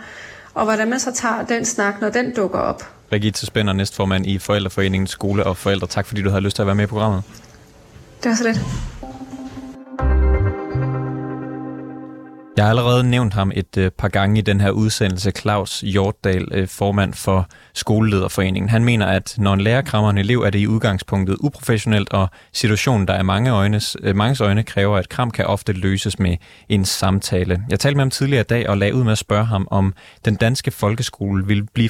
[0.54, 2.90] og hvordan man så tager den snak, når den dukker op.
[3.10, 5.88] Brigitte Spænder, næstformand i Forældreforeningen Skole og Forældre.
[5.88, 7.24] Tak fordi du havde lyst til at være med i programmet.
[8.24, 8.60] Det var så lidt.
[12.58, 16.48] Jeg har allerede nævnt ham et øh, par gange i den her udsendelse, Claus Hjortdal,
[16.52, 18.70] øh, formand for Skolelederforeningen.
[18.70, 22.28] Han mener, at når en lærer krammer en elev, er det i udgangspunktet uprofessionelt, og
[22.52, 26.38] situationen, der er mange øjnes, øh, manges øjne kræver, at kram kan ofte løses med
[26.70, 27.64] en samtale.
[27.70, 29.94] Jeg talte med ham tidligere i dag og lagde ud med at spørge ham, om
[30.26, 31.90] den danske folkeskole ville blive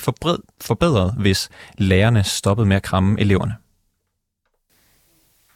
[0.62, 3.63] forbedret, hvis lærerne stoppede med at kramme eleverne.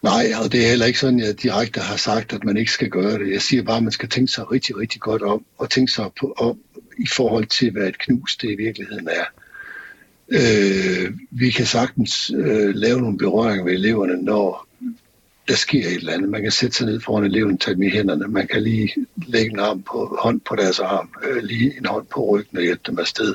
[0.08, 2.70] Nej, og det er heller ikke sådan, at jeg direkte har sagt, at man ikke
[2.70, 3.32] skal gøre det.
[3.32, 6.10] Jeg siger bare, at man skal tænke sig rigtig, rigtig godt om, og tænke sig
[6.20, 6.58] på, om
[6.98, 9.24] i forhold til, hvad et knus det i virkeligheden er.
[10.28, 14.67] Øh, vi kan sagtens øh, lave nogle berøringer med eleverne, når
[15.48, 16.30] der sker et eller andet.
[16.30, 18.28] Man kan sætte sig ned foran eleven, tage dem i hænderne.
[18.28, 18.94] Man kan lige
[19.26, 22.64] lægge en arm på, hånd på deres arm, øh, lige en hånd på ryggen og
[22.64, 23.34] hjælpe dem afsted.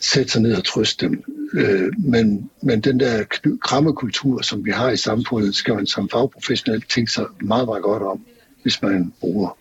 [0.00, 1.24] Sætte sig ned og trøste dem.
[1.52, 3.24] Øh, men, men den der
[3.62, 8.02] krammekultur, som vi har i samfundet, skal man som fagprofessionel tænke sig meget, meget godt
[8.02, 8.20] om,
[8.62, 9.56] hvis man bruger.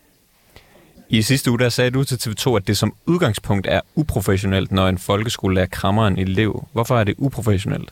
[1.09, 4.87] I sidste uge der sagde du til TV2, at det som udgangspunkt er uprofessionelt, når
[4.87, 6.67] en folkeskolelærer krammer en elev.
[6.73, 7.89] Hvorfor er det uprofessionelt?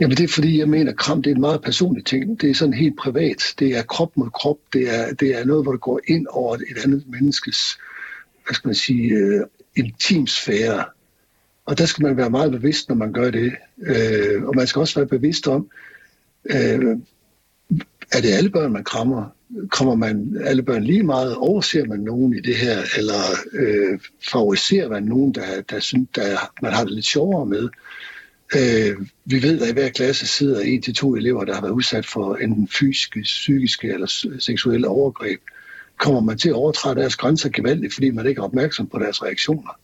[0.00, 2.40] Jamen det er fordi, jeg mener, kram det er en meget personlig ting.
[2.40, 3.54] Det er sådan helt privat.
[3.58, 4.58] Det er krop mod krop.
[4.72, 7.78] Det er, det er noget, hvor det går ind over et andet menneskes,
[8.46, 10.84] hvad skal man sige, uh, intimsfære.
[11.66, 13.52] Og der skal man være meget bevidst, når man gør det.
[13.76, 15.70] Uh, og man skal også være bevidst om,
[16.44, 16.98] uh,
[18.12, 19.24] er det alle børn, man krammer?
[19.70, 21.36] Kommer man alle børn lige meget?
[21.36, 22.78] Overser man nogen i det her?
[22.98, 23.20] Eller
[23.60, 23.98] uh,
[24.30, 27.68] favoriserer man nogen, der, der synes, der, man har det lidt sjovere med?
[28.54, 31.72] Øh, vi ved, at i hver klasse sidder en til to elever, der har været
[31.72, 35.40] udsat for enten fysiske, psykiske eller seksuelle overgreb.
[35.98, 39.22] Kommer man til at overtræde deres grænser gevaldigt, fordi man ikke er opmærksom på deres
[39.22, 39.80] reaktioner.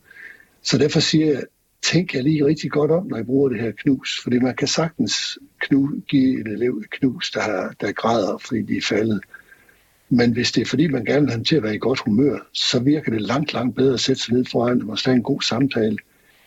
[0.61, 1.43] Så derfor siger jeg,
[1.81, 4.19] tænk jeg lige rigtig godt om, når jeg bruger det her knus.
[4.23, 8.61] Fordi man kan sagtens knu, give en elev et knus, der, har, der græder, fordi
[8.61, 9.21] de er faldet.
[10.09, 11.99] Men hvis det er fordi, man gerne vil have dem til at være i godt
[11.99, 15.11] humør, så virker det langt, langt bedre at sætte sig ned foran dem og stå
[15.11, 15.97] en god samtale,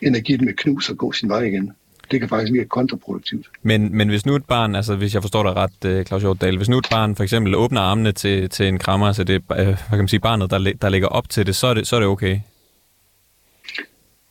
[0.01, 1.71] end at give dem et knus og gå sin vej igen
[2.11, 3.47] det kan faktisk virke kontraproduktivt.
[3.63, 6.57] Men, men hvis nu et barn, altså hvis jeg forstår dig ret, øh, Claus Hjortdal,
[6.57, 9.59] hvis nu et barn for eksempel åbner armene til, til en krammer, så det er
[9.59, 11.87] øh, hvad kan man sige, barnet, der, der ligger op til det, så er det,
[11.87, 12.39] så er det okay?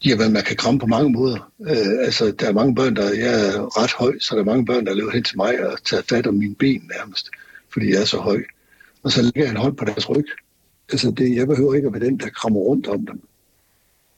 [0.05, 1.53] Jamen, man kan kramme på mange måder.
[1.61, 4.67] Øh, altså, der er mange børn, der jeg er ret høj, så der er mange
[4.67, 7.31] børn, der løber hen til mig og tager fat om mine ben nærmest,
[7.73, 8.43] fordi jeg er så høj.
[9.03, 10.27] Og så lægger jeg en hånd på deres ryg.
[10.93, 13.21] Altså, det, jeg behøver ikke at være den, der krammer rundt om dem.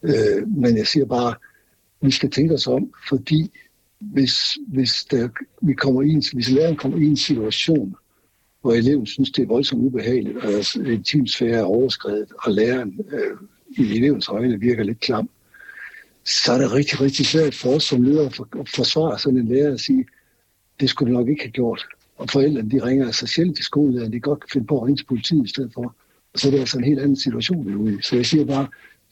[0.03, 1.35] Øh, men jeg siger bare,
[2.01, 3.51] vi skal tænke os om, fordi
[3.99, 5.29] hvis, hvis, der,
[5.63, 7.97] vi kommer i en, hvis læreren kommer i en situation,
[8.61, 13.01] hvor eleven synes, det er voldsomt ubehageligt, og altså, deres intimsfære er overskrevet, og læreren
[13.13, 13.37] øh,
[13.79, 15.31] i elevens øjne virker lidt klam,
[16.25, 18.27] så er det rigtig, rigtig svært for os som ledere
[18.61, 20.07] at forsvare sådan en lærer og sige,
[20.81, 21.87] det skulle du nok ikke have gjort.
[22.17, 24.97] Og forældrene, de ringer sig selv til skolelederen, de godt kan finde på at ringe
[24.97, 25.95] til politiet i stedet for.
[26.33, 28.03] Og så er det altså en helt anden situation, vi er ude i.
[28.03, 28.69] Så jeg siger bare,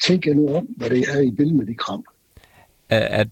[0.06, 2.04] tænk jer nu om, hvad det er i vil med de kram
[2.88, 3.24] er,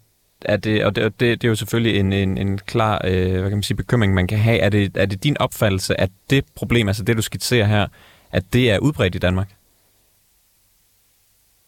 [0.42, 3.42] er det, og det, det, det er jo selvfølgelig en, en, en klar øh, hvad
[3.42, 4.58] kan man sige, bekymring, man kan have.
[4.58, 7.86] Er det, er det din opfattelse, at det problem, altså det, du skitserer her,
[8.32, 9.54] at det er udbredt i Danmark?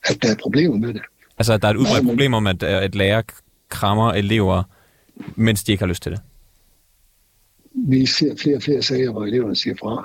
[0.05, 1.03] At der er problemer med det?
[1.39, 3.23] Altså, at der er et udbredt Nej, problem om, at, at lærer
[3.69, 4.63] krammer elever,
[5.37, 6.21] mens de ikke har lyst til det?
[7.75, 10.05] Vi ser flere og flere sager, hvor eleverne siger fra.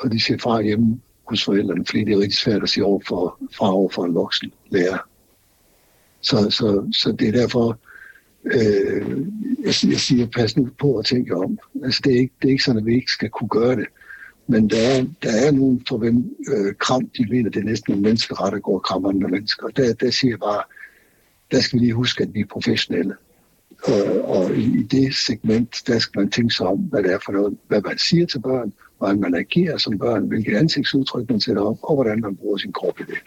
[0.00, 3.00] og de siger fra hjemme hos forældrene, fordi det er rigtig svært at sige over
[3.08, 4.98] for, fra over for en voksen lærer.
[6.20, 7.78] Så, så, så det er derfor,
[8.44, 9.26] øh,
[9.64, 11.58] jeg, jeg siger, pas nu på at tænke om.
[11.84, 13.86] Altså, det er, ikke, det er ikke sådan, at vi ikke skal kunne gøre det.
[14.46, 17.94] Men der er, der er nogen, for hvem øh, kram, de mener, det er næsten
[17.94, 19.66] en menneskeret at gå og kramme andre mennesker.
[19.66, 20.62] Og der, der siger jeg bare,
[21.50, 23.14] der skal vi lige huske, at vi er professionelle.
[23.84, 27.18] Og, og i, i det segment, der skal man tænke sig om, hvad det er
[27.24, 31.40] for noget, hvad man siger til børn, hvordan man agerer som børn, hvilket ansigtsudtryk man
[31.40, 33.18] sætter op, og hvordan man bruger sin krop i det.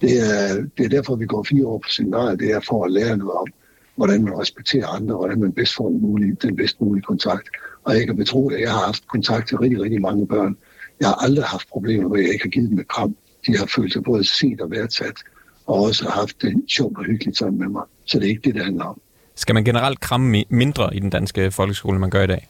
[0.00, 2.92] Det er, det er derfor, vi går fire år på seminariet, det er for at
[2.92, 3.46] lære noget om,
[3.96, 7.48] hvordan man respekterer andre, hvordan man bedst får den, mulige, den bedst mulige kontakt.
[7.84, 10.56] Og jeg kan betro, at jeg har haft kontakt til rigtig, rigtig mange børn.
[11.00, 13.16] Jeg har aldrig haft problemer hvor jeg ikke har givet dem et kram.
[13.46, 15.16] De har følt sig både set og værdsat,
[15.66, 17.82] og også haft det sjovt og hyggeligt sammen med mig.
[18.04, 19.00] Så det er ikke det, det handler om.
[19.34, 22.48] Skal man generelt kramme mindre i den danske folkeskole, end man gør i dag?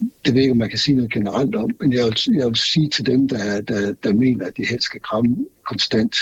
[0.00, 2.46] Det ved jeg ikke, om man kan sige noget generelt om, men jeg vil, jeg
[2.46, 5.36] vil sige til dem, der, der, der mener, at de helst skal kramme
[5.68, 6.16] konstant,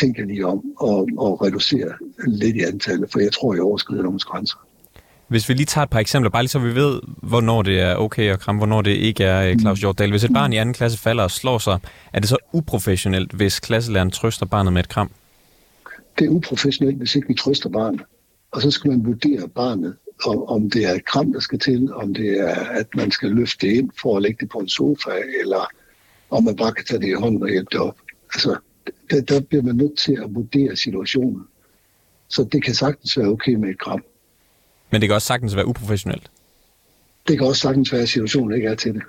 [0.00, 1.92] tænker lige om og, og reducere
[2.26, 4.56] lidt i antallet, for jeg tror, jeg overskrider nogens grænser.
[5.28, 7.96] Hvis vi lige tager et par eksempler, bare lige så vi ved, hvornår det er
[7.96, 10.10] okay at kramme, hvornår det ikke er, øh, Claus Hjortdal.
[10.10, 11.78] Hvis et barn i anden klasse falder og slår sig,
[12.12, 15.10] er det så uprofessionelt, hvis klasselæreren trøster barnet med et kram?
[16.18, 18.00] Det er uprofessionelt, hvis ikke vi trøster barnet.
[18.50, 21.94] Og så skal man vurdere barnet, om, om det er et kram, der skal til,
[21.94, 24.68] om det er, at man skal løfte det ind for at lægge det på en
[24.68, 25.70] sofa, eller
[26.30, 27.96] om man bare kan tage det i hånden og hjælpe det op.
[28.34, 28.56] Altså,
[29.10, 31.42] der, der bliver man nødt til at vurdere situationen.
[32.28, 34.04] Så det kan sagtens være okay med et kram.
[34.90, 36.30] Men det kan også sagtens være uprofessionelt?
[37.28, 39.02] Det kan også sagtens være, at situationen ikke er til det.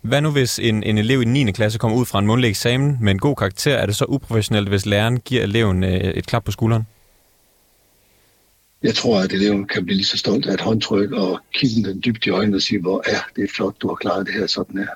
[0.00, 1.52] Hvad nu hvis en, en elev i 9.
[1.52, 3.74] klasse kommer ud fra en mundtlig eksamen med en god karakter?
[3.74, 6.86] Er det så uprofessionelt, hvis læreren giver eleven øh, et klap på skulderen?
[8.82, 12.02] Jeg tror, at eleven kan blive lige så stolt af et håndtryk og kigge den
[12.04, 14.78] dybt i øjnene og sige, hvor er det flot, du har klaret det her, sådan
[14.78, 14.88] her.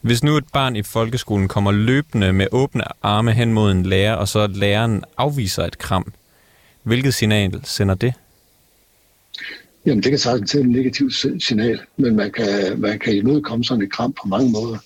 [0.00, 4.14] Hvis nu et barn i folkeskolen kommer løbende med åbne arme hen mod en lærer,
[4.14, 6.12] og så læreren afviser et kram,
[6.82, 8.14] hvilket signal sender det?
[9.86, 13.82] Jamen, det kan sagtens til et negativt signal, men man kan, man kan imødekomme sådan
[13.82, 14.78] et kram på mange måder.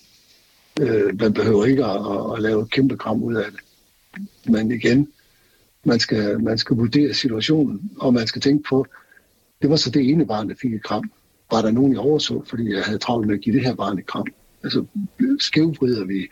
[0.81, 3.61] Øh, man behøver ikke at, at lave et kæmpe kram ud af det.
[4.53, 5.09] Men igen,
[5.87, 8.87] man skal, man skal vurdere situationen, og man skal tænke på,
[9.63, 11.11] det var så det ene barn, der fik et kram.
[11.51, 13.99] Var der nogen, jeg overså, fordi jeg havde travlt med at give det her barn
[13.99, 14.27] et kram?
[14.63, 14.85] Altså,
[15.41, 16.29] skævvrider vi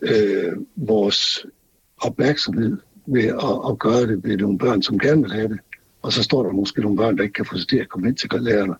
[0.00, 1.46] øh, vores
[2.00, 5.58] opmærksomhed ved at, at gøre det ved nogle børn, som gerne vil have det,
[6.02, 8.08] og så står der måske nogle børn, der ikke kan få sig til at komme
[8.08, 8.74] ind til lærerne.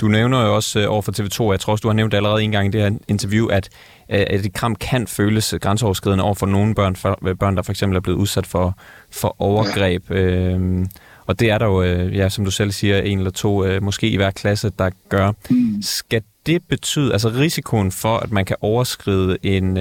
[0.00, 2.14] Du nævner jo også øh, over for TV2, og jeg tror også, du har nævnt
[2.14, 3.68] allerede en gang i det her interview, at,
[4.10, 7.62] øh, at et kram kan føles grænseoverskridende over for nogle børn, for, øh, børn der
[7.62, 8.78] for eksempel er blevet udsat for,
[9.10, 10.10] for overgreb.
[10.10, 10.16] Ja.
[10.16, 10.86] Øhm,
[11.26, 14.16] og det er der jo, ja, som du selv siger, en eller to, måske i
[14.16, 15.32] hver klasse, der gør.
[15.50, 15.82] Mm.
[15.82, 19.76] Skal det betyde, altså risikoen for, at man kan overskride en,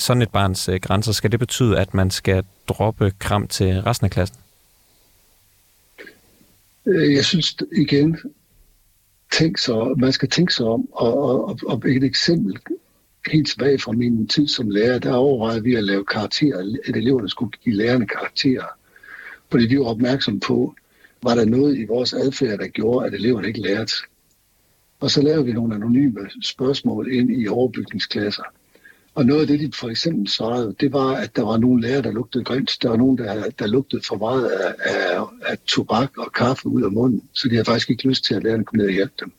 [0.00, 4.10] sådan et barns grænser, skal det betyde, at man skal droppe kram til resten af
[4.10, 4.36] klassen?
[6.86, 8.16] Jeg synes igen,
[9.32, 12.58] tænke så, man skal tænke sig om, og, og, og et eksempel
[13.30, 17.28] helt tilbage fra min tid som lærer, der overvejede vi at lave karakterer, at eleverne
[17.28, 18.66] skulle give lærerne karakterer.
[19.50, 20.74] Fordi vi var opmærksom på,
[21.22, 23.92] var der noget i vores adfærd, der gjorde, at eleverne ikke lærte.
[25.00, 28.42] Og så lavede vi nogle anonyme spørgsmål ind i overbygningsklasser.
[29.14, 32.02] Og noget af det, de for eksempel svarede, det var, at der var nogle lærere,
[32.02, 32.78] der lugtede grimt.
[32.82, 36.82] Der var nogen, der, der lugtede for meget af, af, af tobak og kaffe ud
[36.82, 37.28] af munden.
[37.32, 39.32] Så de havde faktisk ikke lyst til, at lærerne kom ned og hjælpe dem.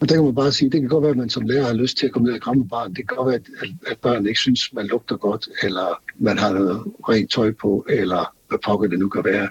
[0.00, 1.72] Og der kan man bare sige, det kan godt være, at man som lærer har
[1.72, 2.94] lyst til at komme ned og kramme barn.
[2.94, 6.52] Det kan godt være, at, at børn ikke synes, man lugter godt, eller man har
[6.52, 9.48] noget rent tøj på, eller hvad pokker det nu kan være,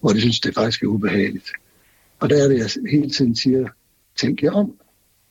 [0.00, 1.50] hvor de synes, det faktisk er ubehageligt.
[2.20, 3.68] Og der er det, jeg hele tiden siger,
[4.20, 4.74] tænk jer om.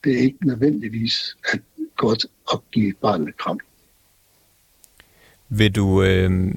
[0.04, 1.62] Det er ikke nødvendigvis, at
[1.98, 3.60] godt at give barnet et kram.
[5.50, 6.52] Vil du øh,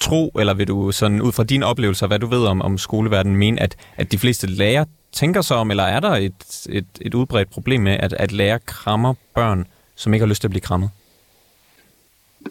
[0.00, 3.36] tro, eller vil du sådan ud fra dine oplevelser, hvad du ved om, om skoleverdenen,
[3.36, 7.14] mene, at, at de fleste lærere tænker sig om, eller er der et, et, et
[7.14, 10.60] udbredt problem med, at, at lærer krammer børn, som ikke har lyst til at blive
[10.60, 10.90] krammet?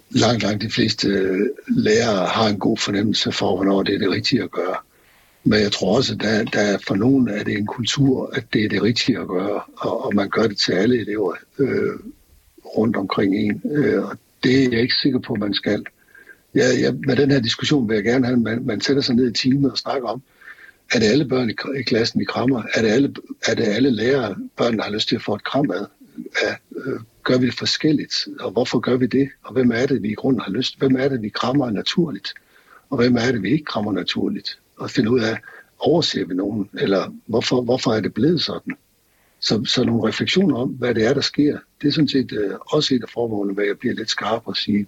[0.09, 1.07] Langt, langt de fleste
[1.67, 4.75] lærere har en god fornemmelse for, hvornår det er det rigtige at gøre.
[5.43, 8.65] Men jeg tror også, at der, der for nogen er det en kultur, at det
[8.65, 11.99] er det rigtige at gøre, og, og man gør det til alle elever øh,
[12.78, 13.62] rundt omkring en.
[13.71, 15.86] Øh, og det er jeg ikke sikker på, at man skal.
[16.56, 19.15] Ja, ja, med den her diskussion vil jeg gerne have, at man, man sætter sig
[19.15, 20.21] ned i timen og snakker om,
[20.93, 22.63] er det alle børn i, i klassen, vi krammer?
[22.73, 23.13] Er det alle,
[23.47, 25.86] er det alle lærere, børnene har lyst til at få et kram af?
[26.43, 28.28] Ja, øh, gør vi det forskelligt?
[28.39, 29.30] Og hvorfor gør vi det?
[29.43, 30.80] Og hvem er det, vi i grunden har lyst?
[30.80, 32.34] Hvem er det, vi krammer naturligt?
[32.89, 34.60] Og hvem er det, vi ikke krammer naturligt?
[34.79, 35.37] Og finde ud af,
[35.79, 38.73] overser vi nogen, eller hvorfor, hvorfor er det blevet sådan?
[39.39, 42.51] Så, så nogle refleksioner om, hvad det er, der sker, det er sådan set øh,
[42.71, 44.87] også et af formålene, hvor jeg bliver lidt skarp og sige,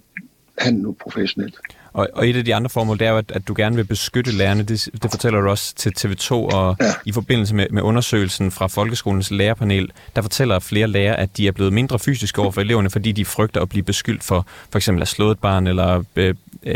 [0.58, 1.58] han nu professionelt.
[1.92, 3.84] Og, og et af de andre formål, det er jo, at, at du gerne vil
[3.84, 4.62] beskytte lærerne.
[4.62, 6.92] Det, det fortæller du også til TV2, og ja.
[7.06, 11.52] i forbindelse med, med undersøgelsen fra Folkeskolens lærerpanel, der fortæller flere lærere, at de er
[11.52, 15.02] blevet mindre fysiske over for eleverne, fordi de frygter at blive beskyldt for for eksempel
[15.02, 16.34] at slå et barn, eller øh,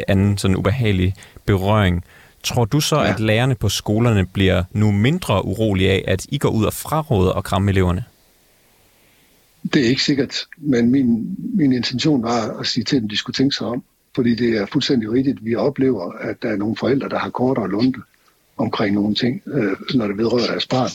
[0.09, 1.15] anden sådan ubehagelig
[1.47, 2.05] berøring.
[2.47, 3.13] Tror du så, ja.
[3.13, 7.31] at lærerne på skolerne bliver nu mindre urolige af, at I går ud og fraråder
[7.31, 8.05] og kramme eleverne?
[9.75, 13.17] Det er ikke sikkert, men min, min intention var at sige til dem, at de
[13.17, 13.83] skulle tænke sig om.
[14.15, 17.71] Fordi det er fuldstændig rigtigt, vi oplever, at der er nogle forældre, der har kortere
[17.71, 18.03] lunde
[18.57, 20.91] omkring nogle ting, øh, når det vedrører deres barn.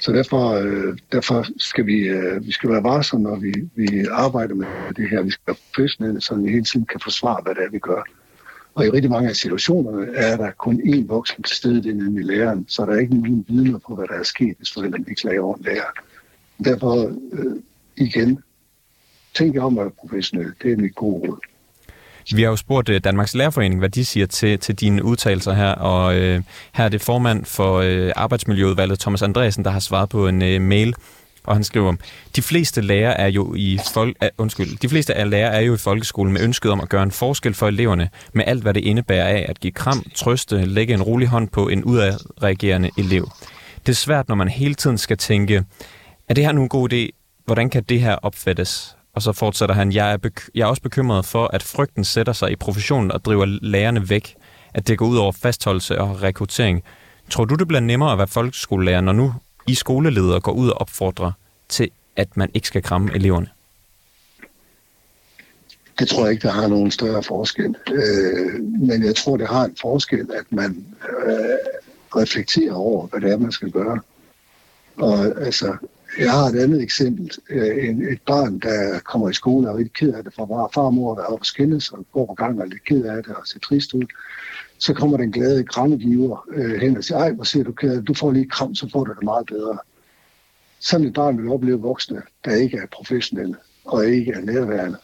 [0.00, 4.54] Så derfor, øh, derfor skal vi, øh, vi skal være varsomme, når vi, vi arbejder
[4.54, 5.22] med det her.
[5.22, 8.02] Vi skal være professionelle, så vi hele tiden kan forsvare, hvad det er, vi gør.
[8.78, 11.94] Og i rigtig mange af situationerne er der kun én voksen til stede, det er
[11.94, 15.04] nemlig læreren, så der er ikke nogen vidner på, hvad der er sket, hvis forældrene
[15.08, 15.90] ikke klager over en lærer.
[16.64, 17.56] Derfor øh,
[17.96, 18.38] igen,
[19.34, 20.52] tænk om at være professionel.
[20.62, 21.38] Det er mit gode råd.
[22.34, 25.72] Vi har jo spurgt øh, Danmarks Lærerforening, hvad de siger til, til dine udtalelser her,
[25.72, 26.42] og øh,
[26.74, 30.60] her er det formand for øh, Arbejdsmiljøudvalget, Thomas Andresen, der har svaret på en øh,
[30.60, 30.94] mail,
[31.48, 31.94] og han skriver,
[32.36, 35.60] de fleste lærere er jo i fol- uh, øh, undskyld, de fleste af lærere er
[35.60, 38.74] jo i folkeskolen med ønsket om at gøre en forskel for eleverne, med alt hvad
[38.74, 43.30] det indebærer af at give kram, trøste, lægge en rolig hånd på en udadreagerende elev.
[43.86, 45.64] Det er svært, når man hele tiden skal tænke,
[46.28, 47.08] er det her nu en god idé?
[47.46, 48.96] Hvordan kan det her opfattes?
[49.14, 52.32] Og så fortsætter han, jeg er, bek- jeg er også bekymret for, at frygten sætter
[52.32, 54.34] sig i professionen og driver lærerne væk.
[54.74, 56.82] At det går ud over fastholdelse og rekruttering.
[57.30, 59.34] Tror du, det bliver nemmere at være folkeskolelærer, når nu
[59.68, 61.32] i skoleledere går ud og opfordrer
[61.68, 63.48] til, at man ikke skal kramme eleverne?
[65.98, 67.76] Det tror jeg ikke, der har nogen større forskel.
[67.92, 70.86] Øh, men jeg tror, det har en forskel, at man
[71.26, 71.58] øh,
[72.16, 74.00] reflekterer over, hvad det er, man skal gøre.
[74.96, 75.76] Og altså,
[76.18, 77.30] jeg har et andet eksempel.
[77.50, 80.68] Øh, en, et barn, der kommer i skole og er rigtig ked af det, fra
[80.74, 83.22] farmor, der er oppe og skændes og går på gang og er lidt ked af
[83.22, 84.04] det og ser trist ud.
[84.78, 88.14] Så kommer den glade krammegiver øh, hen og siger, ej, hvor ser du ked Du
[88.14, 89.78] får lige et kram, så får du det meget bedre.
[90.80, 94.98] Sådan et barn vil opleve voksne, der ikke er professionelle og ikke er nærværende.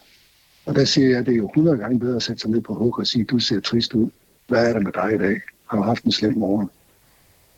[0.67, 2.61] Og der siger jeg, at det er jo 100 gange bedre at sætte sig ned
[2.61, 4.11] på hug og sige, du ser trist ud.
[4.49, 5.41] Hvad er der med dig i dag?
[5.67, 6.71] Har du haft en slem morgen?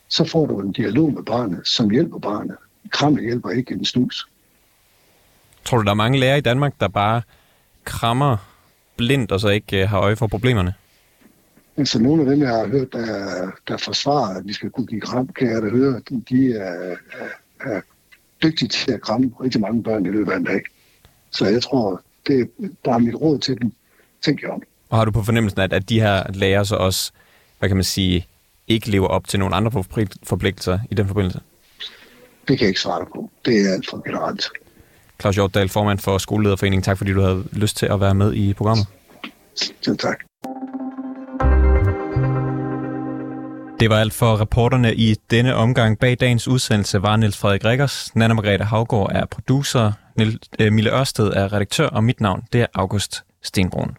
[0.09, 2.57] Så får du en dialog med barnet, som hjælper barnet
[2.91, 4.29] Krammet hjælper ikke en snus.
[5.65, 7.23] Tror du, der er mange lærere i Danmark, der bare
[7.85, 8.37] krammer
[8.97, 10.75] blindt og så ikke øh, har øje for problemerne?
[11.79, 15.01] Altså nogle af dem, jeg har hørt, der, der forsvarer, at vi skal kunne give
[15.01, 17.81] kram, kan jeg da høre, de, de er, er, er
[18.43, 20.63] dygtige til at kramme rigtig mange børn i løbet af en dag.
[21.31, 22.51] Så jeg tror, det,
[22.85, 23.73] der er mit råd til dem.
[24.23, 24.63] Tænk jeg om.
[24.89, 27.13] Og har du på fornemmelsen, at, at de her lærere så også,
[27.59, 28.27] hvad kan man sige,
[28.69, 29.85] ikke lever op til nogle andre
[30.23, 31.41] forpligtelser i den forbindelse?
[32.49, 33.31] Det kan jeg ikke svare på.
[33.45, 34.45] Det er alt for generelt.
[35.21, 36.83] Claus Hjortdal, formand for Skolelederforeningen.
[36.83, 38.87] Tak fordi du havde lyst til at være med i programmet.
[39.55, 40.26] Selv tak.
[43.81, 45.99] Det var alt for reporterne i denne omgang.
[45.99, 49.93] Bag dagens udsendelse var Niels Frederik Rikkers, Nana Margrethe Havgård er producer,
[50.61, 53.97] øh, Mille Ørsted er redaktør, og mit navn det er August Stenbrun.